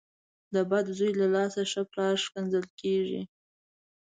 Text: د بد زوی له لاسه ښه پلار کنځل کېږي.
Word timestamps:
د 0.53 0.55
بد 0.69 0.85
زوی 0.97 1.11
له 1.21 1.27
لاسه 1.35 1.61
ښه 1.71 1.81
پلار 1.91 2.17
کنځل 2.33 2.65
کېږي. 2.81 3.21